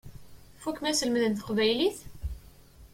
[0.57, 1.97] Tfukkem aselmed n teqbaylit?